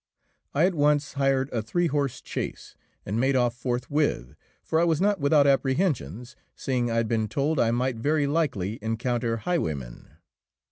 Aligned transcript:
I 0.55 0.65
at 0.65 0.73
once 0.73 1.13
hired 1.13 1.51
a 1.53 1.61
three 1.61 1.85
horse 1.85 2.23
chaise, 2.25 2.75
and 3.05 3.19
made 3.19 3.35
off 3.35 3.55
forthwith, 3.55 4.33
for 4.63 4.79
I 4.79 4.83
was 4.83 4.99
not 4.99 5.19
without 5.19 5.45
apprehensions, 5.45 6.35
seeing 6.55 6.89
I 6.89 6.95
had 6.95 7.07
been 7.07 7.27
told 7.27 7.59
I 7.59 7.69
might 7.69 7.97
very 7.97 8.25
likely 8.25 8.79
encounter 8.81 9.37
highwaymen. 9.37 10.09